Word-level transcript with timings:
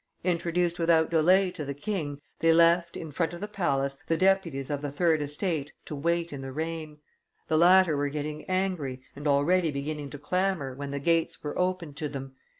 Introduced 0.23 0.79
without 0.79 1.11
delay 1.11 1.51
to 1.51 1.63
the 1.63 1.75
king, 1.75 2.19
they 2.39 2.51
left, 2.51 2.97
in 2.97 3.11
front 3.11 3.35
of 3.35 3.39
the 3.39 3.47
palace, 3.47 3.99
the 4.07 4.17
deputies 4.17 4.71
of 4.71 4.81
the 4.81 4.89
third 4.89 5.21
estate 5.21 5.73
to 5.85 5.95
wait 5.95 6.33
in 6.33 6.41
the 6.41 6.51
rain. 6.51 6.97
The 7.49 7.57
latter 7.59 7.95
were 7.95 8.09
getting 8.09 8.43
angry 8.45 9.03
and 9.15 9.27
already 9.27 9.69
beginning 9.69 10.09
to 10.09 10.17
clamor, 10.17 10.73
when 10.73 10.89
the 10.89 10.97
gates 10.97 11.43
were 11.43 11.55
opened 11.55 11.97
to 11.97 12.09
them. 12.09 12.33